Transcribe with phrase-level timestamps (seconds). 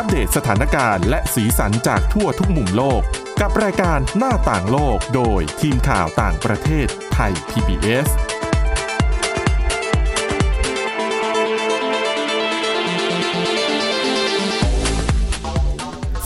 [0.00, 3.02] อัปเดตสถานการณ์และสีสันจากทั่วทุกมุมโลก
[3.40, 8.08] กับรายการหน้าต่างโลกโดยทีมข่าวต่างประเทศไทย PBS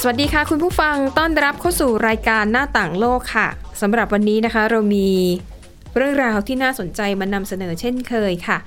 [0.01, 3.49] สวัสดีค่ะคุณผู้ฟังต้อนรับเข้าสู่รายการหน้าต่างโลกค่ะ
[3.81, 5.09] สำหรับวันนี้นะคะเรามี
[5.97, 8.59] เรื่องราวที่น่าสนใจมานำเสนอเช่นเคยค่ะ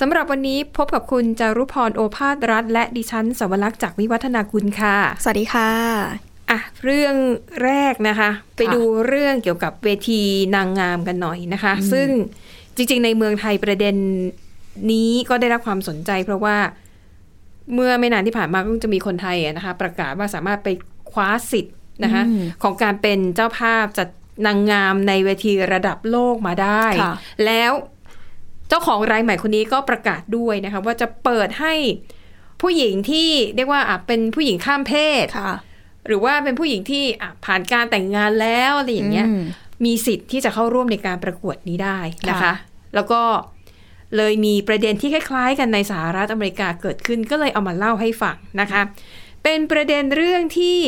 [0.00, 5.70] สำหรับวันนี้พบกับคุณจารุพรโอภาสรัฐ และดิฉันสวรักษ์จากวิวัฒนาคุณค่ะ สวัสดีค่ะ
[6.50, 7.16] อะเรื่อง
[7.64, 10.22] แรกนะคะ ไปดูเรื่องเกี่ยวกับเวที
[10.54, 12.08] นางงามกันหน่อยนะคะ ซึ่ง
[12.76, 13.96] จริงๆ ในเมืองไทยประเด็น
[14.92, 16.56] นี้ก็ได้รับความสนใจ เพราะว่า
[17.74, 20.68] เมื่อไม่นานที่ผ่านมาก็จะมีคนไทยอะนะคะ ประกาศว่าสามารถไป
[21.12, 21.74] คว้าสิทธิ์
[22.04, 24.08] นะคะอืมของการเป็นเจ้าภาพจัด
[24.46, 27.14] นางงามในเวทีระดับโลกมาได้ค่ะ
[27.44, 31.74] แล้วเจ้าของรายใหม่คนนี้ก็ประกาศด้วยนะคะว่าจะเปิดให้
[32.62, 35.52] ผู้หญิงที่เรียกว่าอะเป็นผู้หญิงข้ามเพศค่ะ
[36.06, 39.42] หรือว่าเป็นผู้หญิงที่อะผ่านการแต่งงานแล้วอะไรอย่างเงี้ยอืม
[39.84, 42.54] มีสิทธิ์ที่จะเข้าร่วมในการประกวดนี้ได้นะคะค่ะ
[42.94, 43.22] แล้วก็
[44.16, 48.82] เลยมีประเด็นที่คล้าย ๆ กันในสหรัฐอเมริกาเกิดขึ้นก็เลยเอามาเล่าให้ฟังนะคะ
[49.42, 50.78] เป็นประเด็นเรื่องที่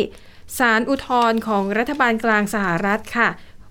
[0.58, 3.28] ศาลอุทธรณ์ของรัฐบาลกลางสหรัฐค่ะ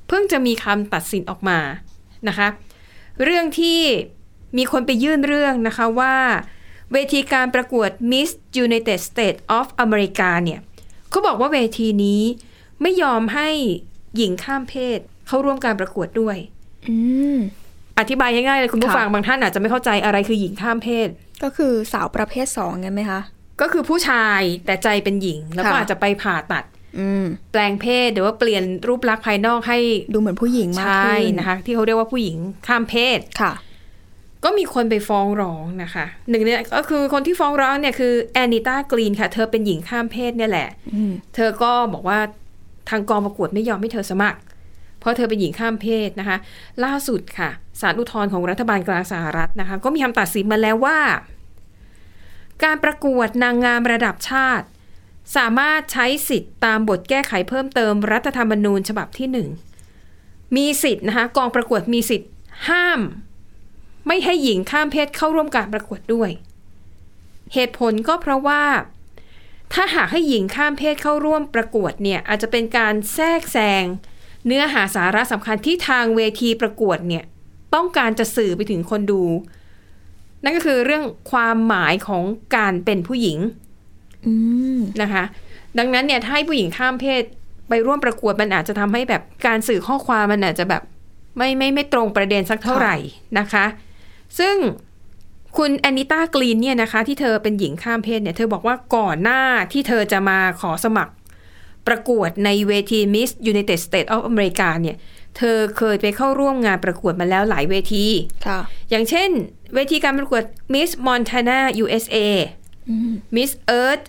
[0.08, 1.60] เพิ่งจะมีคำตัดสินออกมา
[2.28, 2.48] นะคะ
[3.24, 3.80] เรื่องที่
[4.58, 6.16] มีคนไปยื่นเรื่องนะคะว่า
[6.94, 8.30] เวทีการประกวด Miss
[8.66, 10.60] United States of America เนี่ย
[11.10, 12.22] เขาบอกว่าเวทีนี้
[12.82, 13.50] ไม่ยอมให้
[14.18, 16.38] หญิงข้ามเพศ เข้าร่วมการประกวดด้วย
[16.90, 16.98] อื
[17.36, 17.40] ม
[18.00, 21.08] อธิบายง่ายๆเลยคุณผู้ค่ะฟังบางท่านอาจจะไม่เข้าใจอะไรคือหญิงข้ามเพศ
[21.44, 23.22] ก็คือสาวประเภทสองไงไหมคะ
[23.62, 26.73] ก็คือผู้ชายแต่ใจเป็นหญิง แล้วก็ค่ะอาจจะไปผ่าตัดอืม
[27.52, 29.80] แปลงเพศหรือว่าเปลี่ยนรูปลักษณ์ภายนอกให้
[30.14, 33.54] ดูเหมือนผู้หญิงมากใช่ขึ้นนะคะ ที่เขาเรียกว่าผู้หญิงข้ามเพศค่ะ
[34.44, 42.20] ก็มีคนไปฟ้องร้องนะคะหนึ่งเนี่ยก็คือคนที่ฟ้องร้องเนี่ยคือแอนนิต้ากรีนค่ะ เธอเป็นหญิงข้ามเพศเนี่ยแหละอืมเธอก็บอกว่า
[42.90, 44.40] ทางกองประกวดไม่ยอมให้เธอสมัคร
[45.00, 46.38] เพราะเธอเป็นหญิงข้ามเพศนะคะ
[46.84, 47.50] ล่าสุดค่ะ
[47.82, 51.00] ศาลอุทธรณ์ของรัฐบาลกลางสหรัฐนะคะ ก็มีคำตัดสินมาแล้วว่า
[52.64, 54.66] การประกวดนางงามระดับชาติ
[55.36, 59.48] สามารถใช้สิทธิ์ตามบทแก้ไขเพิ่มเติมรัฐธรรมนูญฉบับที่หนึ่ง
[60.56, 62.30] มีสิทธิ์นะคะกองประกวดมีสิทธิ์
[62.70, 63.00] ห้าม
[64.08, 66.30] ไม่ให้หญิงข้ามเพศเข้าร่วมการประกวดด้วย
[67.54, 68.64] เหตุผลก็เพราะว่า
[69.74, 73.84] ถ้าหากให้หญิงข้ามเพศเข้าร่วมประกวดเนี่ยอาจจะเป็นการแทรกแซง
[74.46, 77.24] เนื้อหาสาระสำคัญที่ทางเวทีประกวดเนี่ย
[77.74, 79.24] ต้องการจะสื่อไปถึงคนดู
[80.44, 82.24] นั่นก็คือเรื่องความหมายของ
[82.56, 83.38] การเป็นผู้หญิง
[85.02, 85.24] นะคะ
[85.78, 87.24] ดังนั้นเนี่ยถ้าให้ผู้หญิงข้ามเพศ
[87.70, 90.82] ไปร่วมประกวดมันอาจจะทำให้แบบการสื่อข้อความมันอาจจะแบบ
[91.38, 92.96] ไม่ไม่ไม่ตรงประเด็นสักเท่าไหร่
[93.40, 93.66] นะคะ
[94.40, 94.56] ซึ่ง
[95.58, 99.42] คุณแอนนิต้ากรีนเนี่ยนะคะ ที่เธอเป็นหญิงข้ามเพศเนี่ยเธอบอกว่าก่อนหน้า
[99.72, 101.14] ที่เธอจะมาขอสมัคร
[101.88, 104.98] ประกวดในเวที Miss United States of America เนี่ย
[105.38, 108.06] เธอเคยไปเข้าร่วมงานประกวดมาแล้วหลายเวที
[108.48, 108.60] ค่ะ
[108.90, 109.30] อย่างเช่น
[109.76, 112.18] เวทีการประกวด Miss Montana USA
[112.90, 113.52] อืม Miss
[113.82, 114.06] Earth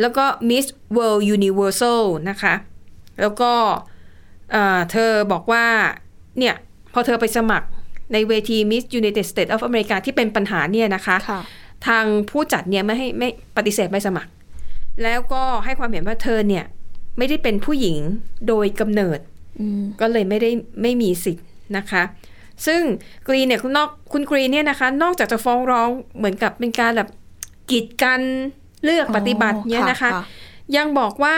[0.00, 0.66] แล้วก็ Miss
[0.96, 2.54] World Universal นะคะ
[3.20, 3.52] แล้วก็
[4.52, 5.64] เอ่อเธอบอกว่า
[6.38, 6.54] เนี่ย
[6.92, 7.68] พอเธอไปสมัคร
[8.12, 11.40] ในเวที Miss United States of America ที่เป็นปัญหาเนี่ยนะคะค่ะ
[11.86, 14.30] ทางผู้จัดเนี่ยไม่ให้ไม่ปฏิเสธไม่สมัคร
[15.02, 16.64] แล้วก็ให้ความเห็นว่าเธอเนี่ย
[17.18, 17.98] ไม่ได้เป็นผู้หญิง
[18.48, 19.18] โดยกำเนิด
[19.60, 20.50] อืมก็เลยไม่ได้
[20.82, 21.46] ไม่มีสิทธิ์
[21.76, 22.02] นะคะ
[22.66, 22.82] ซึ่ง
[23.28, 27.08] กรีนเนี่ยคุณนอกคุณกรีนเนี่ยนะคะ นอกจากจะฟ้องร้องเหมือนกับเป็นการแบบ
[27.70, 28.22] กีดกัน
[28.84, 30.10] เลือกปฏิบัติเนี่ยนะคะ
[30.76, 31.36] ยังบอกว่า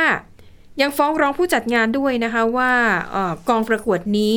[0.80, 2.72] ยังฟ้องร้องผู้จัดงานด้วยนะคะว่า
[3.10, 4.36] เออกองประกวดนี้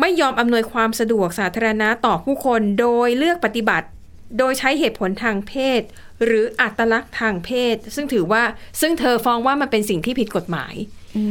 [0.00, 3.86] ไม่ยอมอำนวยความสะดวกสาธารณะต่อผู้คนโดยเลือกปฏิบัติ
[4.38, 5.82] โดยใช้เหตุผลทางเพศ
[6.24, 8.42] หรืออัตลักษณ์ทางเพศ ซึ่งถือว่า
[8.80, 10.74] ซึ่งเธอฟ้องว่ามันเป็นสิ่งที่ผิดกฎหมาย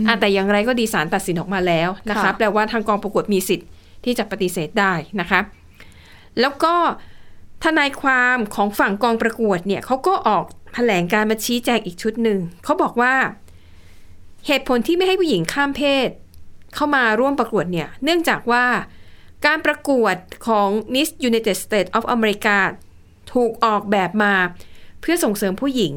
[0.08, 3.68] อะแต่อย่างไรก็ดีศาลตัดสินออกมาแล้วนะคะค่ะแปลว่าทางกองประกวดมีสิทธิ์
[4.04, 5.40] ที่จะปฏิเสธได้นะคะ
[6.40, 6.76] แล้วก็
[7.64, 13.14] ทนายความของฝั่งกองประกวดเนี่ยเขาก็ออกแถลงการมาชี้แจงอีกชุดหนึ่งเขาบอกว่า
[14.48, 16.10] เหตุผลที่ไม่ให้ผู้หญิงข้ามเพศ
[16.76, 18.66] เข้ามาร่วมประกวดเนี่ย เนื่องจากว่า
[19.46, 20.16] การประกวด
[20.48, 22.58] ของ Miss United States of America
[23.34, 24.34] ถูกออกแบบมา
[25.02, 25.94] เพื่อส่งเสริมผู้หญิง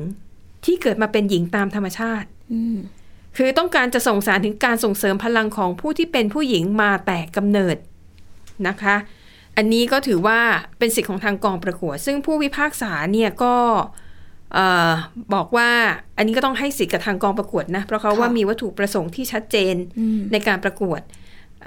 [0.64, 2.28] ที่เกิดมาเป็นหญิงตามธรรมชาติ
[3.37, 7.76] คือต้องการจะส่งสารถึงการส่งเสริมพลังของผู้ที่เป็นผู้หญิงมาแต่กำเนิด
[8.69, 8.96] นะคะ
[9.56, 10.39] อันนี้ก็ถือว่า
[10.79, 13.55] เป็นสิทธิ์ของทางกองประกวด ซึ่งผู้พิพากษาเนี่ยก็
[14.55, 14.93] เอ่อ
[15.35, 15.71] บอกว่า
[16.17, 21.01] อันนี้ก็ต้องให้สิทธิ์กับทางกองประกวดนะ เพราะเขาค่ะว่ามีวัตถุประสงค์ที่ชัดเจนอืมในการประกวด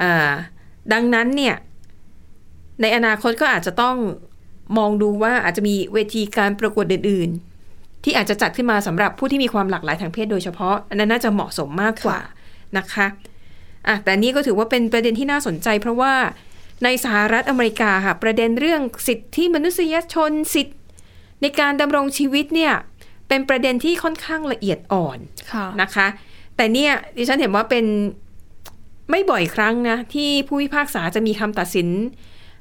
[0.02, 0.34] อ่า
[0.94, 1.56] ดังนั้นเนี่ย
[2.82, 3.96] ในอนาคตก็อาจจะต้อง
[4.78, 7.30] มองดูว่าอาจจะมีเวทีการประกวดอื่น
[7.68, 12.20] ๆ ที่อาจจะจัดขึ้นมาสำหรับผู้ที่มีความหลากหลายทางเพศโดยเฉพาะ อันนั้นน่าจะเหมาะสมมากกว่า
[12.78, 13.08] นะคะ
[13.88, 16.14] อะแต่นี่ก็ถือว่าเป็นประเด็นที่น่าสนใจ เพราะว่า
[16.84, 20.76] ในสหรัฐอเมริกาค่ะประเด็นเรื่องสิทธิมนุษยชนสิทธิ
[21.42, 22.74] ในการดำรงชีวิตเนี่ย
[23.28, 25.20] เป็นประเด็นที่ค่อนข้างละเอียดอ่อน
[25.52, 26.08] ค่ะนะคะ
[26.56, 27.86] แต่เนี่ยดิฉันเห็นว่าเป็น
[29.10, 31.88] ไม่บ่อยครั้งนะ ที่ผู้พิพากษาจะมีคำตัดสิน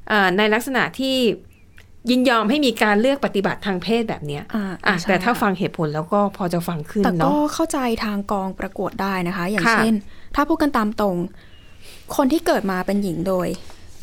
[0.08, 1.16] เอ่อในลักษณะที่
[2.10, 9.94] ยินยอมให้มีการเลือกปฏิบัติทางเพศแบบเนี้ยอ่าอะใช่แต่ถ้าค่ะฟังเหตุผลแล้วก็พอจะฟังขึ้นแต่ก็เนาะเข้าใจทางกองประกวดได้นะคะ อย่างค่ะเช่น
[10.34, 11.16] ถ้าพูดกันตามตรง
[12.16, 13.48] คนที่เกิดมาเป็นหญิงโดย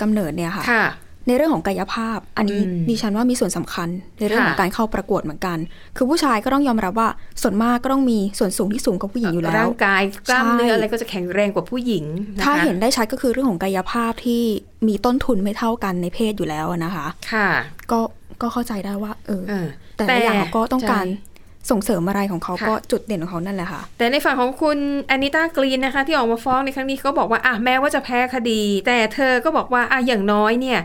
[0.04, 0.86] กำเนิดเนี่ยค่ะค่ะ
[1.28, 3.90] ในเรื่องของกายภาพ อันนี้อืมดิฉันว่ามีส่วนสำคัญ
[4.20, 5.58] ในเรื่องของค่ะการเข้าประกวดเหมือนกัน
[5.98, 7.10] คือผู้ชายก็ต้องยอมรับว่า
[7.42, 12.06] ส่วนมากก็ต้องมีส่วนสูงที่สูงกว่าผู้หญิงอยู่แล้วร่างกายกล้ามเนื้อใช่อะไรก็จะแข็งแรงกว่าผู้หญิง
[12.36, 14.44] นะคะถ้าเห็นได้ชัดก็คือเรื่องของกายภาพที่
[14.88, 17.48] มีต้นทุนไม่เท่ากันในเพศอยู่แล้วนะคะ ค่ะ
[17.92, 18.00] ก็
[18.42, 19.68] ก็เข้าใจได้ว่า เออเออ
[19.98, 21.33] แต่ละอย่างเขาก็ต้องการใช่
[21.70, 24.78] ส่งเสริมอะไรของเขาค่ะก็จุดเด่นของเขานั่นแหละค่ะ แต่ในฝั่งของคุณ
[25.08, 30.80] แอนิต้ากรีนนะคะ ที่ออกมาฟ้องในครั้งนี้ก็บอกว่าอะแม้ว่าจะแพ้คดี แต่เธอก็บอกว่าอะอย่างน้อยเนี่ย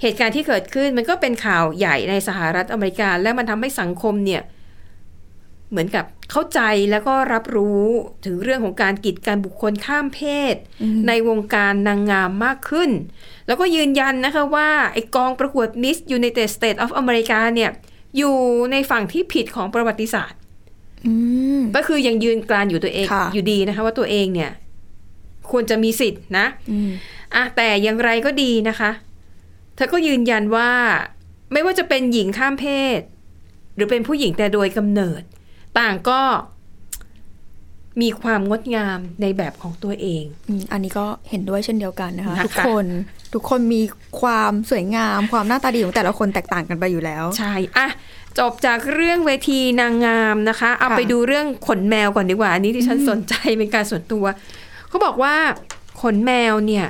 [0.00, 4.42] เหตุการณ์ที่เกิดขึ้นมันก็เป็นข่าวใหญ่ในสหรัฐอเมริกา และมันทำให้สังคมเนี่ย
[5.70, 6.60] เหมือนกับเข้าใจ
[6.90, 7.82] แล้วก็รับรู้
[8.24, 10.20] ถึงเรื่องของการกีดกันบุคคลข้ามเพ
[10.52, 10.56] ศ
[11.08, 12.90] ในวงการนางงามมากขึ้น
[13.46, 17.70] แล้วก็ยืนยันนะคะว่าไอกองประกวด Miss United States of America เนี่ย
[18.16, 18.36] อยู่
[18.72, 20.40] ในฝั่งที่ผิดของประวัติศาสตร์
[21.06, 21.12] อื
[21.58, 24.50] มก็คือยังยืนกรานอยู่ตัวเองค่ะอยู่ดีนะคะ ว่าตัวเองเนี่ย
[25.50, 26.90] ควรจะมีสิทธินะอืม
[27.34, 28.90] อะแต่อย่างไรก็ดีนะคะ
[29.76, 30.70] เธอก็ยืนยันว่า
[31.52, 32.66] ไม่ว่าจะเป็นหญิงข้ามเพ
[32.98, 33.00] ศ
[33.74, 35.22] หรือเป็นผู้หญิงแต่โดยกำเนิด
[35.78, 36.20] ต่างก็
[38.00, 42.86] มีความงดงามในแบบของตัวเองอืมอันนี้ก็เห็นด้วยเช่นเดียวกันนะคะนะคะทุกคน
[43.34, 43.82] ทุกคนมี
[44.20, 47.88] ความสวยงาม ความหน้าตาดีของแต่ละคนแตกต่างกันไปอยู่แล้ว ใช่อะ
[48.38, 54.24] จบจากเรื่องเวทีนางงามนะคะ เอาค่ะไปดูเรื่องขนแมวก่อนดีกว่า อันนี้ที่ฉันสนใจเป็นการส่วนตัว
[54.88, 55.34] เขาบอกว่า
[56.02, 56.86] ขนแมวเนี่ย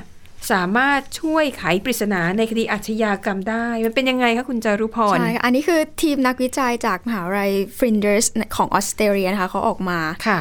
[0.53, 8.27] สามารถช่วยไขปริศนาในคดีอาชญากรรมได้ มันเป็นยังไงคะคุณจารุพร ใช่ค่ะอันนี้คือทีมนักวิจัยจากมหาวิทยาลัยฟรินเดอร์ส
[8.57, 10.41] ของออสเตรเลียนะคะเขาออกมาค่ะ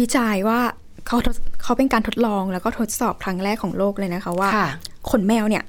[0.00, 0.60] วิจัยว่า
[1.06, 4.68] เขาทดเขาเป็นการทดลองแล้วก็ทดสอบครั้งแรกของโลกเลยนะคะว่าค่ะ
[5.10, 5.64] ขนแมวเนี่ย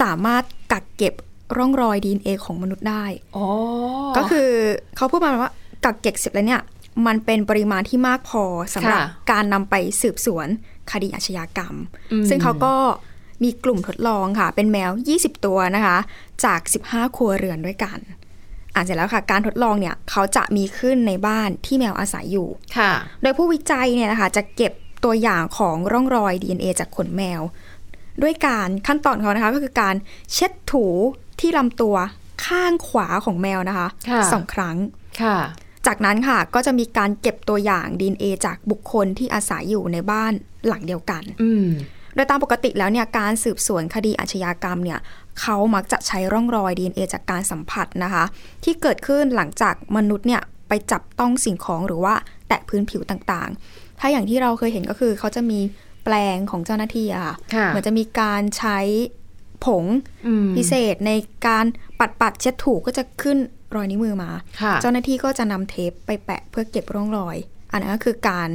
[0.00, 0.42] สามารถ
[0.72, 1.14] กักเก็บ
[1.56, 3.04] ร่องรอย DNA ของมนุษย์ได้
[3.36, 3.46] อ๋อ
[4.16, 4.50] ก็คือ
[4.96, 5.52] เขาพูดมาว่า
[5.84, 6.62] กักเก็บเสร็จแล้วเนี่ย
[7.06, 10.48] มันเป็นปริมาณที่มากพอสำหรับค่ะการนำไปสืบสวน
[10.90, 11.74] คดีอาชญากรรม
[12.12, 12.74] อืมซึ่งเขาก็
[13.42, 15.98] มีกลุ่มทดลองค่ะ เป็นแมว 20 ตัวนะคะ
[16.44, 17.98] จาก 15 ครัวเรือนด้วยกัน
[18.74, 22.48] อ่านเสร็จแล้วค่ะ การทดลองเนี่ยเขาจะมีขึ้นในบ้านที่แมวอาศัยอยู่
[22.78, 22.92] ค่ะ
[23.22, 24.72] โดยผู้วิจัยเนี่ยนะคะจะเก็บ
[25.04, 27.40] ตัวอย่างของร่องรอย DNA จากขนแมว
[28.22, 29.94] ด้วยการขั้นตอนของเขานะคะก็คือการ
[30.32, 30.86] เช็ดถู
[31.40, 31.96] ที่ลำตัว
[32.46, 34.76] ข้างขวาของแมวนะคะค่ะสองครั้ง
[35.22, 35.36] ค่ะ
[35.86, 40.32] จากนั้นค่ะก็จะมีการเก็บตัวอย่าง DNA จากบุคคลที่อาศัยอยู่ในบ้าน
[40.66, 41.68] หลังเดียวกัน อืม
[42.14, 44.98] โดยตามปกติแล้วเนี่ยการสืบสวนคดีอาชญากรรมเนี่ย
[45.40, 48.24] เขามักจะใช้ร่องรอย DNA จากการสัมผัสนะคะ
[48.64, 52.14] ที่เกิดขึ้นหลังจากมนุษย์เนี่ยไปจับต้องสิ่งของหรือว่า
[52.48, 55.60] แตะพื้นผิวต่างๆ ถ้าอย่างที่เราเคยเห็นก็คือเขาจะมี
[56.04, 58.78] แปลงของเจ้าหน้าที่อะค่ะค่ะเหมือนจะมีการใช้
[59.64, 59.84] ผง
[60.26, 61.12] อืมพิเศษใน
[61.46, 61.64] การ
[62.00, 63.38] ปัดปัดๆเช็ดถูก็จะขึ้น
[63.76, 64.30] รอยนิ้วมือมา
[64.62, 67.36] ค่ะเจ้าหน้าที่ก็จะนำเทปไปแปะเพื่อเก็บร่องรอย
[67.72, 68.48] อันนั้นก็คือการ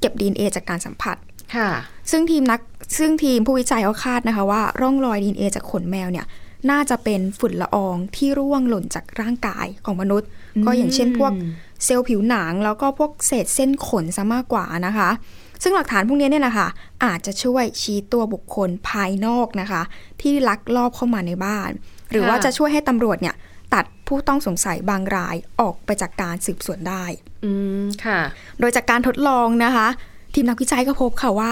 [0.00, 1.16] เก็บ DNA จากการสัมผัส
[1.56, 1.68] ค่ะ
[2.10, 2.60] ซึ่งทีมนัก
[2.98, 6.26] ซึ่งทีมผู้วิจัยเขาคาดนะคะว่า ร่องรอย DNA จากขนแมวเนี่ย
[6.70, 10.28] น่าจะเป็นฝุ่นละอองที่ร่วงหล่นจากร่างกายของมนุษย์
[10.64, 11.32] ก็อย่างเช่นพวก
[11.84, 15.10] เซลล์ผิวหนัง แล้วก็พวกเศษเส้นขนซะมากกว่านะคะ
[15.62, 16.68] ซึ่งหลักฐานพวกนี้เนี่ยนะคะ
[17.04, 19.82] อาจจะช่วยชี้ตัวบุคคลภายนอกนะคะ
[20.22, 21.70] ที่ลักลอบเข้ามาในบ้าน
[22.10, 23.34] หรือว่าจะช่วยให้ตำรวจเนี่ย
[23.74, 27.04] ตัดผู้ต้องสงสัยบางรายออกไปจากการสืบสวนได้
[27.44, 28.20] อืมค่ะ
[28.60, 29.88] โดยจากการทดลองนะคะ
[30.34, 31.50] ทีมนักวิจัยก็พบค่ะว่า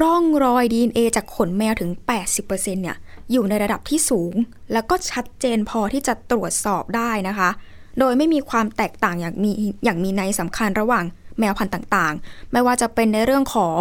[0.00, 1.90] ร่องรอย DNA จากขนแมวถึง
[2.38, 2.96] 80%เนี่ย
[3.32, 4.34] อยู่ในระดับที่สูง
[4.72, 7.50] แล้วก็ชัดเจนพอที่จะตรวจสอบได้นะคะ
[7.98, 9.50] โดยไม่มีความแตกต่างอย่างมี
[9.84, 11.04] อย่างมีในยสำคัญระหว่าง
[11.38, 13.80] แมวพันธุ์ต่างๆ ไม่ว่าจะเป็นในเรื่องของ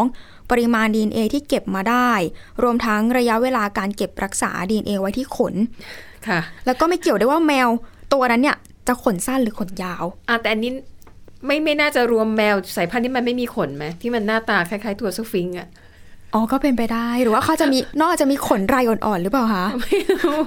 [0.52, 2.12] ปริมาณ DNA ที่เก็บมาได้
[2.64, 5.54] รวมทั้งระยะเวลาการเก็บรักษา DNA ไว้ที่ขน
[6.28, 7.70] ค่ะ แล้วก็ไม่เกี่ยวได้วยว่าแมว
[8.14, 10.72] ตัวนั้นเนี่ยจะขนสั้นหรือขนยาว อะแต่อันนี้
[11.46, 15.68] ไม่ไม่น่าจะรวมแมวสายพันธุ์ที่มันไม่มีขนไหมที่มันหน้าตาคล้ายๆ ตัวสฟิงค์อะ
[16.34, 20.42] อ๋อ ก็เป็นไปได้ หรือว่าเขาจะมีนอกจากจะมีขนไรอ่อนๆ หรือเปล่าคะ ไม่รู้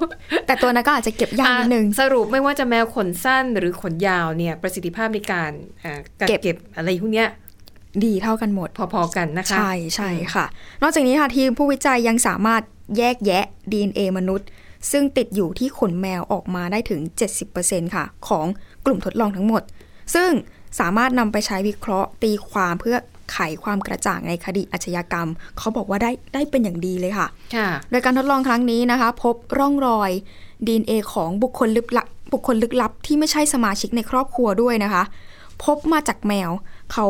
[0.46, 5.50] แต่ตัวนั้นก็อาจจะเก็บยากนิดนึงอะสรุปไม่ว่าจะแมวขนสั้นหรือขนยาวเนี่ย ประสิทธิภาพในการ
[5.84, 7.28] อ่ากักเก็บเก็บอะไรพวกเนี้ย
[8.04, 10.44] ดีเท่ากันหมด พอๆกันนะคะ ใช่ใช่ค่ะ
[10.82, 12.62] นอกจากนี้ค่ะทีมผู้วิจัยยังสามารถ
[12.98, 14.48] แยกแยะ DNA มนุษย์
[14.92, 17.00] ซึ่งติดอยู่ที่ขนแมวออกมาได้ถึง
[17.48, 18.46] 70%ค่ะ ของ
[18.86, 19.62] กลุ่มทดลองทั้งหมด
[20.14, 20.30] ซึ่ง
[20.80, 22.96] สามารถนำไปใช้วิเคราะห์ตีความเพื่อ
[23.32, 30.10] ไขความกระจ่างในคดีอาชญากรรม เขาบอกว่าได้ได้เป็นอย่างดีเลยค่ะค่ะโดยการทดลองครั้งนี้นะคะ พบร่องรอย
[30.66, 35.02] ดีเอของบุคคลลึกลับบุคคลลึกลับที่ไม่ใช่สมาชิกในครอบครัวด้วยนะคะ
[35.64, 36.50] พบมาจากแมว
[36.92, 37.06] เขา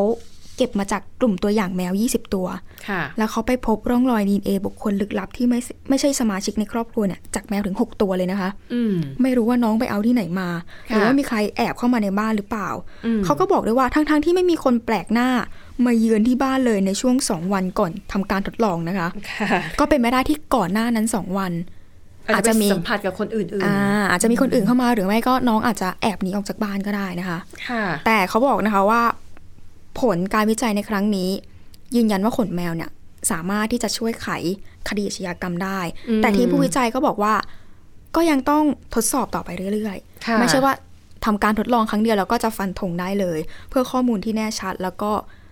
[0.61, 2.47] เก็บมาจากกลุ่มตัวอย่างแมว 20 ตัว
[2.87, 10.49] ค่ะแล้วเขาไปพบร่องรอยดีเอบุคคลลึกลับที่ไม่ไม่ใช่สมาชิกในครอบครัวเนี่ยจากแมวถึง 6 ตัวเลยนะคะอืมไม่รู้ว่าน้องไปเอาที่ไหนมา
[10.89, 12.69] หค่ะรือว่ามีใครแอบเข้ามาในบ้านหรือเปล่า
[13.05, 15.29] อืมเขาก็บอกด้วยว่าทั้งๆที่ไม่มีคนแปลกหน้า
[15.85, 21.53] มาเยือนที่บ้านเลยในช่วงสองวันก่อนทำการทดลองนะคะค่ะก็เป็นไม่ได้ที่ก่อนหน้านั้นสองวัน
[22.27, 23.77] อาอาจจจะจะมีมีสัมผัสกับคนอื่นอ่า
[24.11, 29.01] อาจจะมีคนอื่นเข้ามาหรือไม่ก็น้องอาจจะแอบหนีออกจากบ้านก็ได้นะคะๆค่ะ แต่เขาบอกนะคะว่า
[29.99, 31.29] ผลการวิจัยในครั้งนี้
[31.95, 32.89] ยืนยันว่าขนแมวเนี่ย
[33.31, 34.27] สามารถที่จะช่วยไข
[34.89, 35.79] คดีอาชญากรรมได้
[36.09, 37.33] อืมแต่ทีมผู้วิจัยก็บอกว่า
[38.15, 38.63] ก็ยังต้อง
[38.95, 40.73] ทดสอบต่อไปเรื่อยค่ะๆไม่ใช่ว่า
[41.25, 45.11] ทำการทดลองครั้งเดียวแล้วก็จะฟันธงได้เลย เพื่อข้อมูลที่แน่ชัด แล้วก็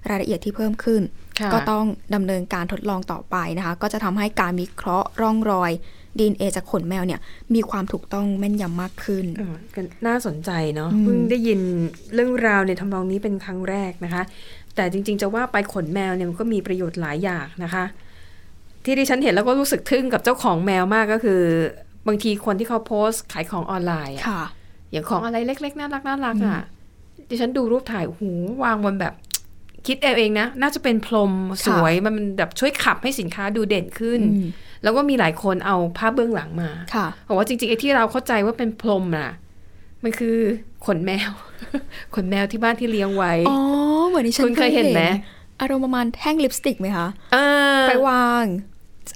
[0.09, 1.01] รายละเอียดที่เพิ่มขึ้น
[1.39, 5.71] ค่ะก็ต้องดำเนินการทดลองต่อไปนะคะ ก็จะทำให้การวิเคราะห์ร่องรอย
[6.17, 7.19] ดีเอจากขนแมวเนี่ย
[7.55, 11.59] มีความถูกต้องแม่นยำมากขึ้นเออก็น่าสนใจเนาะอืมเพิ่งได้ยิน
[12.13, 14.23] เรื่องราวในทำนองนี้เป็นครั้งแรกนะคะ
[14.75, 17.85] แต่จริง ๆ จะว่าไปขนแมวเนี่ยมันก็มีประโยชน์หลายอย่างนะคะ
[18.83, 21.41] ที่ดิฉันเห็นแล้วก็รู้สึกทึ่งกับเจ้าของแมวมากก็คือ
[22.07, 24.43] บางทีคนที่เขาโพสต์ขายของออนไลน์อะค่ะ
[24.91, 26.61] อย่างของอะไรเล็ก ๆ น่ารักน่ารักอะ
[27.29, 28.31] ดิฉันดูรูปถ่ายโอ้โหู
[28.63, 29.13] วางบนแบบ
[29.87, 31.31] คิดเอาเองนะ น่าจะเป็นพรม
[31.65, 34.47] สวยมันแบบช่วยขับให้สินค้าดูเด่นขึ้นอืม
[34.83, 39.31] แล้วก็มีหลายคนเอาภาพเบื้องหลังมาค่ะบอกว่าจริงๆไอ้ที่เราเข้าใจว่าเป็นพรมน่ะ
[40.03, 40.37] มันคือ
[40.85, 41.31] ขนแมว
[42.15, 43.57] ขนแมวที่บ้านที่เลี้ยงไว้ อ๋อ
[44.07, 45.03] เหมือนที่ฉันคุณเคยเห็นไหม
[45.61, 47.37] อารมณ์ประมาณแท่งลิปสติกไหมคะเอ
[47.79, 48.45] อไปวาง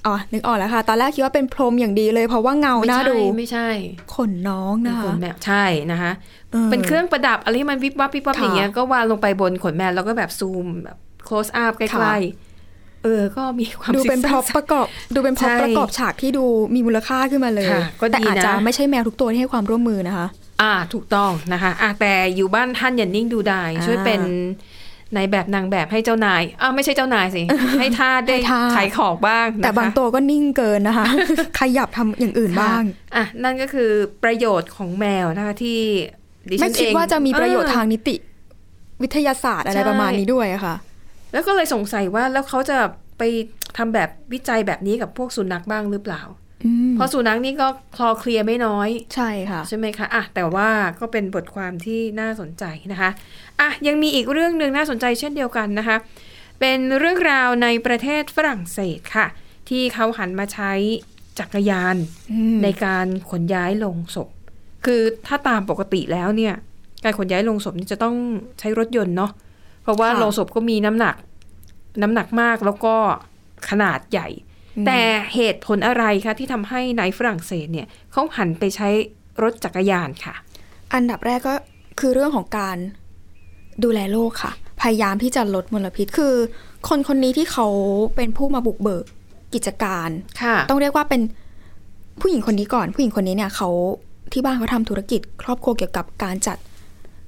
[0.06, 3.68] อ๋อนึกออกแล้วค่ะ ตอนแรกคิดว่าเป็นพรมอย่างดีเลย เพราะว่าเงาไม่หน้าใช่ดูไม่ใช่
[4.14, 6.12] ขนน้องเป็นนะขคะนแมวใช่นะคะ
[6.54, 10.96] ออเป็นเครื่องประดับอะไรที่มันวิบวับวิบวับค่ะอย่างเงี้ยก็วางลงไปบนขนแมวแล้วก็แบบซูมแบบ
[11.28, 20.26] close up ใกค่ะล้ๆเออ ก็มีความดูเป็นซิก prop ซักประกอบ ดูเป็นพร็อพใช่ประกอบฉากที่ดูมีมูลค่าขึ้นมาเลยค่ะก็ดีแต่อาจจะนะไม่ใช่แมวทุกตัวที่ให้ความร่วมมือนะคะ
[20.62, 24.20] อ่าถูกต้องนะคะอะแต่อยู่บ้านท่านอย่านิ่งดูได้อ่าช่วยเป็น
[25.14, 27.42] ในแบบนางแบบให้เจ้านายอ้าวไม่ใช่เจ้านายสิ
[27.80, 31.06] ให้ทาสได้ให้ทาสขายของบ้างนะคะแต่บางตัวก็นิ่งเกินนะคะ
[31.60, 33.90] ขยับทำอย่างอื่นบ้างค่ะอะนั่นก็คือ
[34.24, 35.80] ประโยชน์ของแมวนะคะที่
[36.50, 38.16] ดิฉัไม่นคิดเองว่าจะมีประโยชน์เออทางนิติ
[39.02, 40.76] วิทยาศาสตร์อะไรใช่ประมาณนี้ด้วยอะค่ะ
[41.32, 42.78] แล้วก็เลยสงสัยว่าแล้วเขาจะ
[43.18, 43.22] ไป
[43.76, 46.43] ทำแบบวิจัยแบบนี้กับพวกสุนัขบ้างหรือเปล่าอืม
[46.92, 50.68] เพราะสุนัขนี่ก็คลอเคลียร์ไม่น้อย ใช่ค่ะ ใช่ไหมคะอะแต่ว่า
[51.00, 53.10] ก็เป็นบทความที่น่าสนใจนะคะ
[53.60, 55.96] อะยังมีอีกเรื่องหนึ่งน่าสนใจเช่นเดียวกันนะคะ
[56.60, 59.26] เป็นเรื่องราวในประเทศฝรั่งเศสค่ะ
[59.68, 60.72] ที่เขาหันมาใช้
[61.38, 61.96] จักรยาน
[62.32, 64.28] อืมในการขนย้ายลงศพ
[64.84, 66.54] คือถ้าตามปกติแล้วเนี่ย
[67.04, 68.16] การขนย้ายลงศพนี่จะต้อง
[68.58, 69.30] ใช้รถยนต์เนาะ
[69.82, 71.16] เพราะว่าค่ะลงศพก็มีน้ำหนัก
[72.02, 72.94] น้ำหนักมากแล้วก็
[73.70, 74.28] ขนาดใหญ่
[74.86, 75.00] แต่
[75.34, 78.88] เหตุผลอะไรคะที่ทำให้ในฝรั่งเศสเนี่ยเขาหันไปใช้
[79.42, 80.34] รถจักรยานค่ะ
[80.94, 81.54] อันดับแรกก็
[82.00, 82.76] คือเรื่องของการ
[83.84, 86.34] ดูแลโลกค่ะ พยายามที่จะลดมลพิษคือ
[86.88, 87.66] คนคนนี้ที่เขา
[88.16, 89.04] เป็นผู้มาบุกเบิก
[89.54, 90.08] กิจการ
[90.42, 91.22] ค่ะต้องเรียกว่าเป็น
[92.20, 93.68] ผู้หญิงคนนี้ก่อน ผู้หญิงคนนี้เนี่ยเขา
[94.32, 96.58] ที่บ้านเขาทำธุรกิจ ครอบครัวเกี่ยวกับการจัด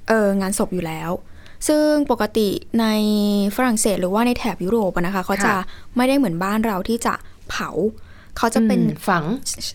[0.09, 1.11] เอองานศพอยู่แล้ว
[1.69, 2.49] ซึ่งปกติ
[2.81, 2.87] ใน
[3.57, 5.59] ฝรั่งเศสหรือว่าในแถบยุโรปอะนะคะเขาจะค่ะ
[5.97, 7.15] ไม่ได้เหมือนบ้านเราที่จะ
[7.51, 7.71] เผา
[8.37, 9.25] เขาจะเป็นอืมฝัง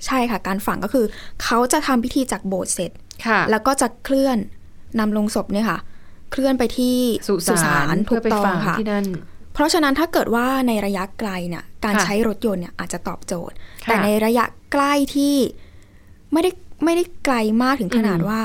[0.06, 1.06] ใช่ค่ะ การฝังก็คือ
[1.44, 2.92] เขาจะทำพิธีจากโบสถ์เสร็จ
[3.26, 4.38] ค่ะ แล้วก็จะเคลื่อน
[5.00, 5.80] นำลงศพเนี่ยค่ะ
[6.32, 6.98] เคลื่อนไปที่
[7.28, 7.34] สุ
[7.66, 9.06] สานถูเพื่อกไปต้องฝังค่ะที่นั่น
[9.54, 15.36] เพราะฉะนั้นถ้าเกิดว่าในระยะไกลเนี่ยการค่ะใช้รถยนต์เนี่ยอาจจะตอบโจทย์ค่ะแต่ในระยะใกล้ที่
[16.32, 16.52] ไม่ได้
[16.84, 18.42] ไม่ได้ไกลมากถึงขนาดอืมว่า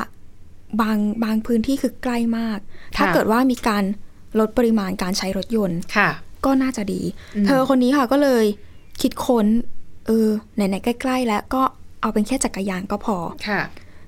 [0.81, 2.59] บางบางพื้นที่คือใกล้มาก
[2.97, 3.85] ถ้าค่ะเกิดว่ามีการ
[4.39, 6.09] ลดปริมาณการใช้รถยนต์ค่ะ
[6.45, 7.03] ก็น่าจะดี
[7.37, 8.45] อืมเธอคนนี้ค่ะก็เลย
[9.03, 9.47] คิดค้น
[10.07, 11.63] เออไหนๆใกล้ๆแล้วก็
[12.01, 13.17] เอาเป็นแค่จักรยานก็พอ
[13.49, 13.61] ค่ะ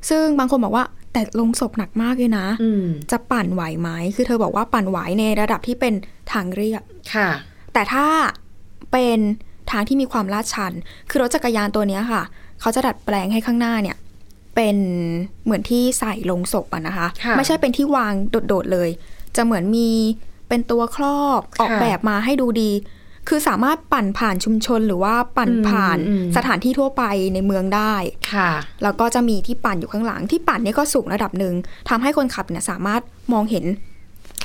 [0.08, 5.94] ซึ่งบางคนบอกว่าแต่ลงศพหนักมากเลยนะอืมจะปั่นไหวไหมคือเธอบอกว่าปั่นไหวในระดับที่เป็น
[6.32, 6.82] ทางเรียบ
[7.14, 7.28] ค่ะ
[7.72, 8.06] แต่ถ้า
[8.92, 9.18] เป็น
[9.70, 10.72] ทางที่มีความลาดชัน
[11.10, 12.22] คือรถจักรยานตัวเนี้ยค่ะ
[12.60, 13.96] เขาจะดัดแปลงให้ข้างหน้าเนี่ย
[14.54, 14.76] เป็น
[15.44, 18.12] เหมือนที่ใส่ลงศพอะนะคะค่ะไม่ใช่เป็นที่วาง
[18.48, 18.90] โดดๆเลย
[19.36, 19.90] จะเหมือนมี
[20.48, 22.70] เป็นตัวครอบค่ะออกแบบมาให้ดูดี
[23.28, 27.02] คือสามารถปั่นผ่านชุมชนหรือว่าปั่นอืมผ่านอืมสถานที่ทั่วไป
[27.34, 27.94] ในเมืองได้
[28.32, 28.50] ค่ะ
[28.82, 31.54] แล้วก็จะมีที่ปั่นอยู่ข้างหลังที่ปั่นเนี่ยก็สูงระดับหนึ่ง
[31.88, 33.64] ทำให้คนขับเนี่ยสามารถมองเห็น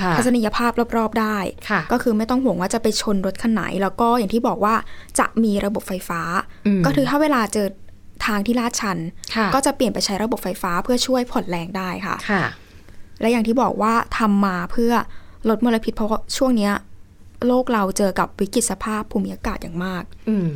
[0.02, 1.38] ค่ะทัศนียภาพรอบๆได้
[1.70, 4.76] ค่ะก็คือไม่ต้องห่วงว่าจะไปชนรถคันไหน แล้วก็อย่างที่บอกว่า
[5.20, 6.22] จะมีระบบไฟฟ้า
[6.66, 7.68] อืมก็คือถ้าเวลาเจอ
[8.26, 8.98] ทางที่ลาดชัน
[9.36, 12.44] ค่ะก็จะเปลี่ยนไปใช้ระบบไฟฟ้าเพื่อช่วยผ่อนแรงได้ค่ะค่ะ
[13.22, 14.94] และอย่างที่บอกว่าทำมาเพื่อ
[15.50, 16.74] ลดมลพิษเพราะว่าช่วงเนี้ย
[17.48, 20.50] โลกเราเจอกับวิกฤตสภาพภูมิอากาศอย่างมาก อืม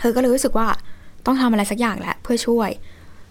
[0.00, 0.68] เธอก็เลยรู้สึกว่า
[1.26, 2.70] ต้องทำอะไรสักอย่างแหละเพื่อช่วย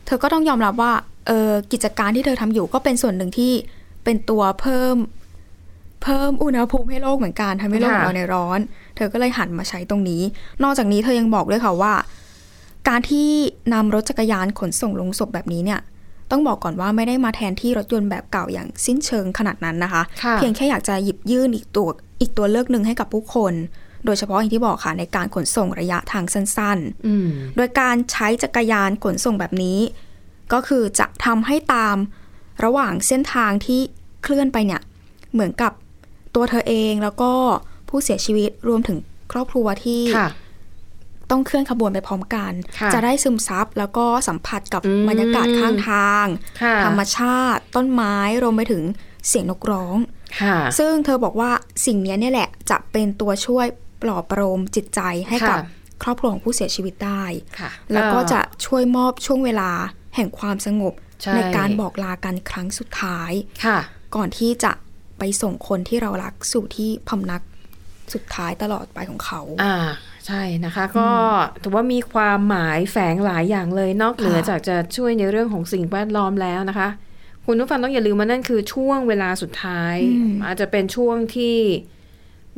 [0.05, 0.93] เธอก็ต้องยอมรับว่า
[1.27, 3.51] เออกิจการที่เธอทำอยู่ก็เป็นส่วนหนึ่งที่
[4.03, 4.95] เป็นตัวเพิ่ม
[6.03, 8.59] เพิ่มอุณหภูมิให้โลกเหมือนกันทำให้โลกของค่ะเราในยร้อน
[8.95, 10.21] เธอก็เลยหันมาใช้ตรงนี้
[10.63, 11.93] นอกจากนี้เธอยังบอกด้วยค่ะว่า
[12.89, 13.29] การที่
[13.73, 15.79] นำรถจักรยานขนส่งลงศพแบบนี้เนี่ย
[16.31, 21.89] ต้องบอกก่อนว่าไม่ได้มาแทนที่รถยนต์แบบเก่าอย่างสิ้นเชิงขนาดนั้นนะคะค่ะเพียงแค่อยากจะหยิบยื่นอีกตัว
[22.24, 23.53] อีกตัวเลือกหนึ่งให้กับผู้คน
[24.06, 29.80] โดยเฉพาะอย่างที่บอกค่ะในการขนส่งระยะทางสั้นๆอืมโดยการใช้จักรยานขนส่งแบบนี้
[30.53, 31.98] ก็คือจะทำให้ตาม
[32.63, 33.82] ระหว่างเส้นทางที่
[34.24, 34.82] เคลื่อนไปเนี่ย
[35.34, 35.72] เหมือนกับ
[36.36, 37.32] ตัวเธอเองแล้วก็
[37.89, 38.98] ผู้เสียชีวิตรวมถึง
[39.32, 40.30] ครอบครัวที่ค่ะ
[41.32, 46.25] ต้องเคลื่อนขบวนไปพร้อมกันค่ะจะได้ซึมซับแล้วก็สัมผัสกับอืมบรรยากาศข้างทาง
[46.62, 48.84] ค่ะธรรมชาติ ต้นไม้รวมไปถึง
[49.27, 50.12] เสียงนกร้องค่ะ
[50.79, 51.51] ซึ่งเธอบอกว่า
[51.85, 53.65] สิ่งนี้เนี่ยแหละจะเป็นตัวช่วย
[54.01, 57.23] ปลอบประโลมจิตใจให้กับค่ะครอบครัวของผู้เสียชีวิตได้
[57.59, 59.71] ค่ะแล้วก็เอ่อจะช่วยมอบช่วงเวลา
[60.15, 63.31] แห่งความสงบใช่ในการบอกลากันครั้งสุดท้าย
[63.65, 63.79] ค่ะ
[64.15, 64.71] ก่อนที่จะ
[65.19, 67.41] ไปส่งคนที่เรารักสู่ที่พำนัก
[68.13, 69.75] สุดท้ายตลอดไปของเขา อ่า
[70.27, 71.09] ใช่นะคะ ก็
[71.61, 76.89] ถือว่ามีความหมายแฝงหลายอย่างเลย นอกเหนือจากจะช่วยในเรื่องของสิ่งแวดล้อมแล้วนะคะ
[77.45, 81.57] คุณผู้ฟังต้องอย่าลืมว่านั่นคือช่วงเวลาสุดท้ายอืมอาจจะเป็นช่วงที่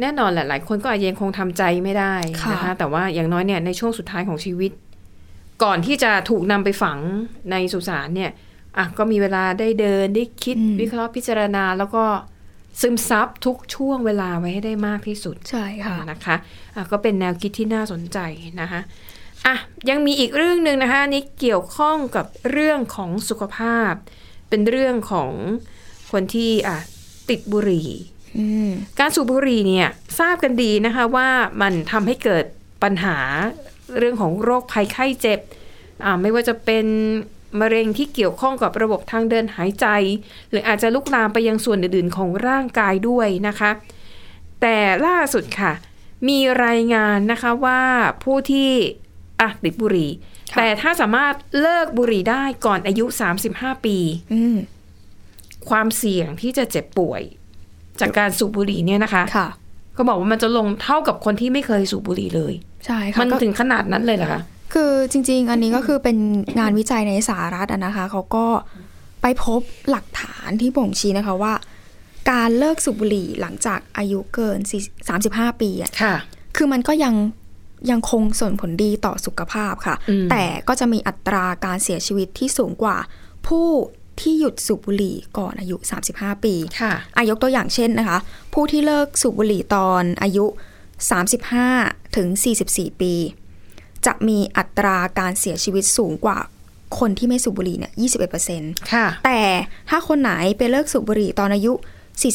[0.01, 2.15] แน่นอนแหละหลายคนก็อาจจะยังคงทำใจไม่ได้
[2.51, 4.71] นะคะค่ะแต่ว่าอย่างน้อยเนี่ยในช่วงสุดท้ายของชีวิต
[5.63, 6.97] ก่อนที่จะถูกนำไปฝัง
[7.51, 8.31] ในสุสานเนี่ย
[8.77, 12.03] อะก็มีเวลาได้เดินได้คิดวิเคราะห์พิจารณา แล้วก็
[12.81, 16.35] ซึมซับทุกช่วงเวลาไว้ให้ได้มากที่สุดใช่ค่ะนะคะ
[16.75, 18.19] อะก็เป็นแนวคิดที่น่าสนใจ
[18.61, 18.81] นะคะ
[19.45, 19.55] อะ
[19.89, 23.93] ยังมีอีกเรื่องหนึ่งนะคะอันนี้เกี่ยวข้องกับเรื่องของสุขภาพ
[24.49, 25.31] เป็นเรื่องของ
[26.11, 26.77] คนที่อะ
[27.29, 27.89] ติดบุหรี่
[28.37, 29.87] อืมการสูบบุหรี่เนี่ย
[30.19, 31.29] ทราบกันดีนะคะว่า
[31.61, 32.45] มันทำให้เกิด
[32.83, 33.17] ปัญหา
[33.97, 35.39] เรื่องของโรคภัยไข้เจ็บ
[36.03, 36.85] อ่าไม่ว่าจะเป็น
[37.59, 39.87] มะเร็งที่เกี่ยวข้องกับระบบทางเดินหายใจ
[40.49, 43.71] หรืออาจจะลุกลามไปยังส่วนอื่นๆของร่างกายด้วยนะคะ
[44.61, 45.73] แต่ล่าสุดค่ะ
[46.27, 47.81] มีรายงานนะคะว่า
[48.23, 48.69] ผู้ที่
[49.41, 53.05] อะติดบุหรี่ค่ะ แต่ถ้าสามารถเลิกบุหรี่ได้ก่อนอายุ
[53.45, 53.97] 35 ปี
[54.33, 54.57] อืม
[55.69, 57.21] ความเสี่ยงที่จะเจ็บป่วย
[57.99, 59.47] จากการสูบบุหรี่เนี่ยนะคะค่ะ
[59.97, 62.53] ก็บอกว่ามันจะลงเท่ากับคนที่ไม่เคยสูบบุหรี่เลย
[62.85, 64.41] ใช่ค่ะมันก็ถึงขนาดนั้นเลยเหรอคะ
[64.73, 66.17] คือจริง ๆ อันนี้ก็คือเป็น
[66.59, 68.45] งานวิจัยในสหรัฐอะนะคะ เขาก็
[69.21, 71.53] ไปพบหลักฐานที่บ่งชี้นะคะว่า
[72.31, 74.59] การเลิกสูบบุหรี่หลังจากอายุเกิน
[75.05, 75.09] 40
[75.51, 76.15] 35 ปีอะค่ะ
[76.55, 77.13] คือมันก็ยัง
[77.91, 82.97] ยังคงส่งผลดีต่อสุขภาพค่ะอืมแต่ก็จะมีอัตราการเสียชีวิตที่สูงกว่า
[83.47, 83.69] ผู้
[84.21, 85.77] ที่หยุดสูบบุหรี่ก่อนอายุ
[86.11, 88.17] 35 ปีค่ะอายกตัวอย่างเช่นนะคะ
[88.53, 90.45] ผู้ที่เลิกสูบบุหรี่ตอนอายุ
[91.31, 92.27] 35 ถึง
[92.65, 93.13] 44 ปี
[94.05, 96.37] จะมีอัตราการเสียชีวิตสูงกว่า
[96.99, 97.93] คนที่ไม่สูบบุหรี่เนี่ย
[98.41, 99.39] 21%ค่ะ แต่
[99.89, 101.73] ถ้าคนไหนไปเลิกสูบบุหรี่ตอนอายุ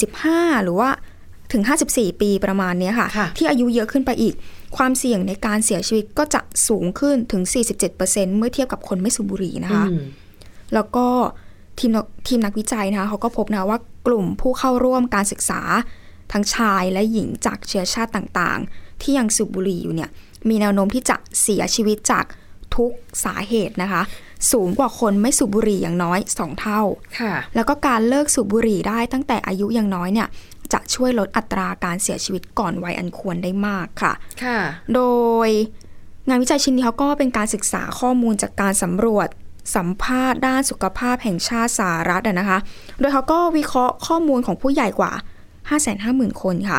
[0.00, 0.90] 45 หรือว่า
[1.52, 4.34] ถึง 54 ปีประมาณเนี้ยค่ะค่ะ ที่อายุเยอะขึ้นไปอีก
[4.76, 7.42] ความเสี่ยงในการเสียชีวิตก็จะสูงขึ้นถึง
[7.90, 10.02] 47%เมื่อเทียบกับคนไม่สูบบุหรี่นะคะอืม
[10.74, 11.06] แล้วก็
[11.78, 15.60] ทีมนักทีมนักวิจัยนะคะเขาก็พบนะว่ากลุ่มผู้เข้าร่วมการศึกษา
[16.32, 20.10] ทั้งชายและหญิงจากเชื้อชาติต่างๆ ที่ยังสูบบุหรี่อยู่เนี่ย
[20.48, 22.24] มีแนวโน้มที่จะเสียชีวิตจาก
[22.76, 22.92] ทุก
[23.24, 24.02] สาเหตุนะคะ
[24.52, 26.82] สูงกว่าคนไม่สูบบุหรี่อย่างน้อย 2 เท่า
[27.20, 30.28] ค่ะแล้วก็การเลิกสูบบุหรี่ได้ตั้งแต่อายุยังน้อยเนี่ย
[30.72, 34.12] จะช่วยลดอัตราการเสียชีวิตก่อนวัยอันควรได้มากค่ะ
[34.44, 34.58] ค่ะ
[34.94, 35.02] โด
[35.46, 35.48] ย
[36.28, 39.28] งานวิจัยชิ้นนี้เขาก็เป็นการศึกษาข้อมูลจากการสำรวจ
[39.76, 42.58] สัมภาษณ์ด้านสุขภาพแห่งชาติสหรัฐอะนะคะ
[43.00, 45.12] โดยเขาก็วิเคราะห์ข้อมูลของผู้ใหญ่กว่า
[45.76, 46.78] 550,000 คนค่ะ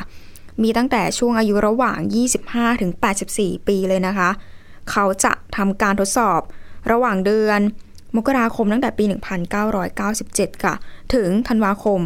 [0.63, 1.99] มีตั้งแต่ช่วงอายุระหว่าง
[2.39, 2.91] 25 ถึง
[3.29, 4.29] 84 ปีเลยนะคะ
[4.91, 6.41] เขาจะทำการทดสอบ
[6.91, 7.59] ระหว่างเดือน
[8.15, 9.03] มกราคมตั้งแต่ปี
[9.83, 10.75] 1997 ค่ะ
[11.13, 11.99] ถึงธันวาคม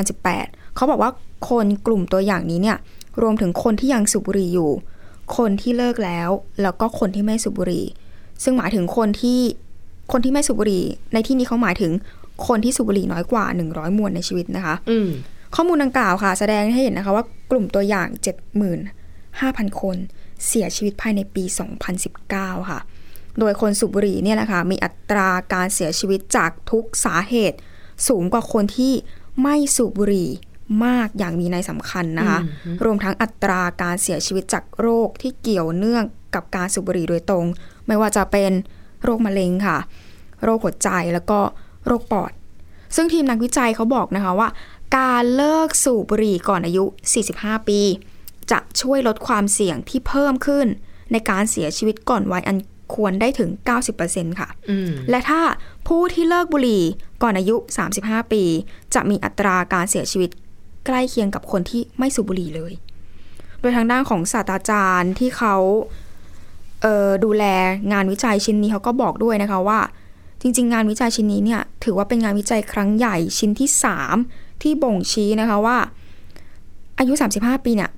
[0.00, 1.12] 2018 เขาบอกว่า
[1.50, 2.78] คนกลุ่มตัวอย่างนี้เนี่ย
[3.22, 4.70] รวมถึงคนที่ยังสูบบุหรี่อยู่
[5.36, 6.30] คนที่เลิกแล้ว
[6.62, 7.84] แล้วก็คนที่ไม่สูบบุหรี่
[8.42, 9.40] ซึ่งหมายถึงคนที่
[10.12, 11.92] คนที่ไม่สูบบุหรี่ ในที่นี้เขาหมายถึง
[12.46, 15.08] คนที่สูบบุหรี่น้อยกว่า 100 มวลในชีวิตนะคะอืม
[15.54, 18.08] ข้อมูลดังกล่าวค่ะแสดงให้เห็นนะคะว่ากลุ่มตัวอย่าง
[18.94, 19.96] 75,000 คน
[20.46, 21.44] เสียชีวิตภายในปี
[22.06, 22.80] 2019 ค่ะ
[23.38, 27.58] โดยคนสูบบุหรี่เนี่ยนะคะมีอัตราการเสียชีวิตจากทุกสาเหตุ
[28.08, 28.92] สูงกว่าคนที่
[29.42, 30.30] ไม่สูบบุหรี่
[30.84, 32.38] มากอย่างมีในยสำคัญนะคะ
[32.84, 36.04] รวมทั้งอัตราการเสียชีวิตจากโรคที่เกี่ยวเนื่อง
[36.34, 37.46] กับการสูบบุหรี่โดยตรง
[37.86, 38.52] ไม่ว่าจะเป็น
[39.04, 39.78] โรคมะเร็งค่ะ
[40.44, 41.38] โรคหัวใจแล้วก็
[41.86, 42.32] โรคปอด
[42.96, 44.48] ซึ่งทีมนักวิจัยเขาบอกนะคะว่า
[44.98, 46.84] การเลิกสูบบุหรี่ก่อนอายุ
[47.26, 47.80] 45 ปี
[48.50, 50.66] จะช่วยลดความเสี่ยงที่เพิ่มขึ้น
[51.12, 52.58] ในการเสียชีวิตก่อนวัยอัน
[52.94, 53.50] ควรได้ถึง
[53.94, 55.42] 90%ค่ะอืมและถ้า
[55.86, 56.82] ผู้ที่เลิกบุหรี่
[57.22, 57.56] ก่อนอายุ
[57.94, 58.42] 35 ปี
[58.94, 60.30] จะมีอัตราการเสียชีวิต
[60.90, 62.72] ใกล้เคียงกับคนที่ไม่สูบบุหรี่เลย
[63.60, 65.54] โดยทางด้านของศาสตราจารย์ที่เขา
[66.82, 67.44] เอ่อดูแล
[67.92, 69.80] งานวิจัยชิ้นนี้เขาก็บอกด้วยนะคะว่า
[70.42, 73.68] จริง ๆ งานวิจัยชิ้นนี้เนี่ยถือว่าเป็นงานวิจัยครั้งใหญ่ชิ้นที่
[74.16, 75.78] 3 ที่บ่งชี้นะคะว่า
[76.98, 77.90] อายุ 35 ปีเนี่ย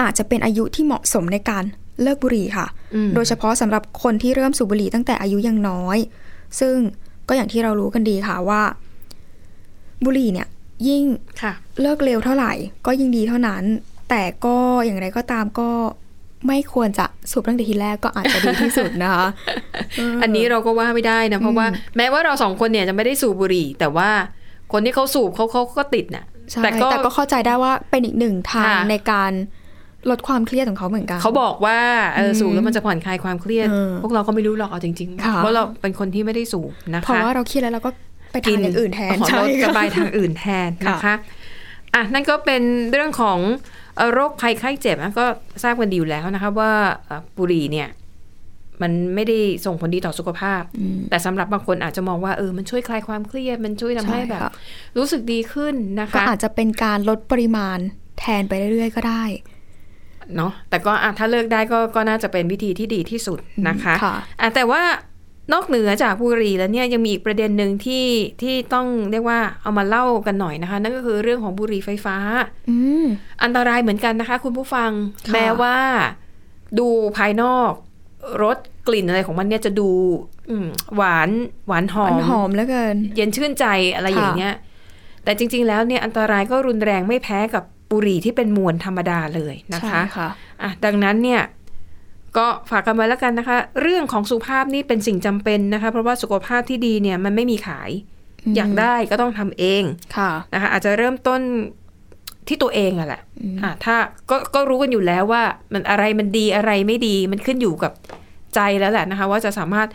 [0.00, 1.64] อาจจะเป็นอายุที่เหมาะสมในการ
[2.02, 5.98] เลิกบุหรี่ค่ะอืมโดยเฉพาะสำหรับคนที่เริ่มสูบบุหรี่ตั้งแต่อายุยังน้อย
[6.60, 6.76] ซึ่ง
[7.28, 8.62] ก็อย่างที่เรารู้กันดีค่ะว่า
[10.04, 10.46] บุหรี่เนี่ย
[10.88, 11.04] ยิ่ง
[11.42, 12.52] ค่ะเลิกเร็วเท่าไหร่
[12.86, 13.62] ก็ยิ่งดีเท่านั้น
[14.10, 15.70] แต่ก็อย่างไรก็ตามก็
[16.46, 19.26] ไม่ควรจะสูบตั้งแต่ทีแรกก็อาจจะดีที่สุดนะคะ
[20.22, 24.08] อันนี้เราก็ว่าไม่ได้นะเพราะว่าแม้ว่าเราสองคนเนี่ยจะไม่ได้สูบบุหรี่ แต่ว่า
[24.72, 29.32] คนที่เขาสูบเขาเขาก็ติดน่ะใช่แต่แต่ก็ก็เข้าใจได้ว่าเป็นอีกหนึ่งทางค่ะในการ
[30.10, 31.78] ลดความเครียดของเขาเหมือนกัน เขาบอกว่า
[32.16, 37.90] เออสูบแล้วมันจะผ่อนคลายความเครียดเออพวกเราก็ไม่รู้หรอกเอาจริงค่ะๆเพราะเราเป็นคนที่ไม่ได้สูบนะคะเพราะว่าเราเครียดแล้วเราก็
[38.36, 41.14] ไปทานอย่างอื่นแทนขอใช่ลดค่ะระบายทางอื่นแทนนะคะ
[41.94, 43.38] อะนั่นก็เป็นเรื่องของ
[43.96, 45.26] เอ่อโรคภัยไข้เจ็บนะก็
[45.62, 46.72] ทราบกันดีอยู่แล้วนะคะว่า
[47.06, 47.88] เอ่อบุหรี่เนี่ย
[48.82, 50.62] มันไม่ได้ส่งผลดีต่อสุขภาพ
[51.10, 54.52] แต่สำหรับบางคนอาจจะมองว่าเออมันช่วยคลายความเครียด มันช่วยทำให้ใช่แบบค่ะ
[54.96, 57.78] รู้สึกดีขึ้นนะก็คะอาจจะเป็นการลดปริมาณ
[58.18, 59.24] แทนไปเรื่อยๆก็ได้
[60.36, 64.82] เนาะแต่ก็อะถ้าเลิกได้ก็ก็น่าจะเป็นวิธีที่ดีที่สุดนะคะค่ะอะแต่ว่า
[65.52, 68.06] นอกเหนือจากบุหรี่แล้วเนี่ยยังมีอีกประเด็นหนึ่งที่
[68.42, 72.16] ที่ต้องเรียกว่าเอามาเล่ากันหน่อยนะคะ นั่นก็คือเรื่องของบุหรี่ไฟฟ้า
[72.70, 73.04] อืม
[73.42, 74.90] อันตรายเหมือนกันนะคะ คุณผู้ฟัง
[75.26, 75.76] ค่ะแม้ว่า
[76.78, 77.72] ดูภายนอก
[78.42, 79.90] รสกลิ่นอะไรของมันเนี่ยจะดู
[80.50, 81.30] อืมหวาน
[81.68, 84.54] หวานหอมันมหอมเหลือเกินเย็นชื่นใจอะไรอย่างเงี้ย
[85.24, 90.28] แต่จริง ๆ แล้วเนี่ยอันตรายก็รุนแรงไม่แพ้กับบุหรี่ที่เป็นมวลธรรมดาเลยนะคะใช่ค่ะ
[90.62, 91.40] อะดังนั้นเนี่ย
[92.38, 97.90] ก็ฝากกันไว้แล้วกันนะคะ เรื่องของสุขภาพนี่เป็นสิ่งจำเป็นนะคะ เพราะว่าสุขภาพที่ดีเนี่ยมันไม่มีขาย
[98.44, 99.82] อืมอยากได้ก็ต้องทำเอง
[100.16, 101.40] ค่ะนะคะ อาจจะเริ่มต้น
[102.48, 103.22] ที่ตัวเองอะแหละ
[103.62, 103.96] อะถ้า
[104.30, 107.92] ก็ก็รู้กันอยู่แล้วว่า มันอะไรมันดีอะไรไม่ดี มันขึ้นอยู่กับ
[108.54, 109.88] ใจแล้วแหละนะคะ ว่าจะสามารถ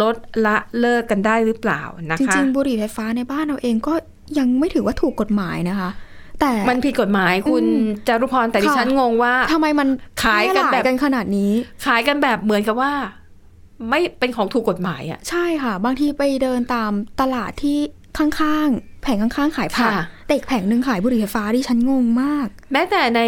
[0.00, 0.14] ลด
[0.46, 3.94] ละเลิกกันได้หรือเปล่านะจคะริงๆบุหรี่ไฟฟ้าในบ้านเราเองก็
[4.38, 5.90] ยังไม่ถือว่าถูกกฎหมายนะคะ
[6.40, 9.88] แต่มันผิดกฎหมายคุณอืมจารุพรแต่ดิค่ะฉันงงว่าทำไมมัน
[10.24, 11.52] ขายกันแบบแพร่หลกันขนาดนี้
[11.86, 12.92] ขายกันแบบเหมือนกับว่า
[13.90, 17.78] ไม่เป็นของถูกกฎหมายอะใช่ค่ะ บางทีไปเดินตามตลาดที่
[18.18, 23.20] ข้างๆแผงข้างๆขายผักค่ะแต่อีกแผงหนึ่งขายบุหรี่ไฟฟ้าที่ฉันงงมาก แม้แต่ใน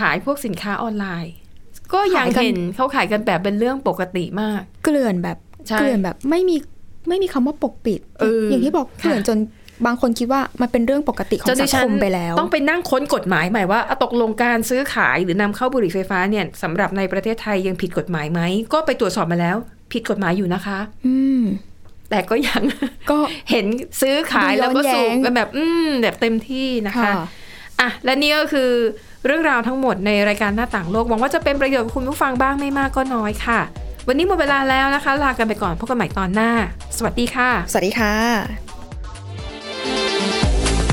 [0.00, 1.32] ขายพวกสินค้าออนไลน์
[1.92, 6.56] ก็ยังขายกันเห็นเขาขายกันแบบเป็นเรื่องปกติมาก เกลื่อนแบบใช่เกลื่อนแบบไม่มี
[7.08, 9.38] ไม่มีคำว่าปกปิดเอออย่างที่บอกค่ะเกลื่อนจน
[9.86, 18.40] บางคนคิดว่ามันเป็นเรื่องปกติของจนสัดิงฉัคนมไปแล้ว ต้องไปนั่งค้นกฎหมายใหม่ว่าอะตกลงการซื้อขายหรือนำเข้าบุหรี่ไฟฟ้าเนี่ยสำหรับในประเทศไทยยังผิดกฎหมายไหม
[18.72, 19.56] ก็ไปตรวจสอบมาแล้ว
[19.92, 21.42] ผิดกฎหมายอยู่นะคะ อืม
[22.10, 22.62] แต่ก็ยัง
[23.10, 23.18] ก็
[23.50, 23.66] เห็น
[24.00, 27.12] ซื้อขายดูย้แล้อวนก็สูบแย้งกันแบบ อืมแบบเต็มที่นะคะค่ะ
[27.80, 28.70] อะและนี่ก็คือ
[29.26, 33.60] เรื่องราวทั้งหมดในรายการหน้าต่างโลกหวังว่าจะเป็นประโยชน์กับคุณผู้ฟังบ้างไม่มากก็น้อยค่ะ
[34.08, 36.50] วันนี้หมดเวลาแล้วนะคะ ลากันไปก่อนพบกันใหม่ตอนหน้า
[36.96, 38.69] สวัสดีค่ะ สวัสดีค่ะ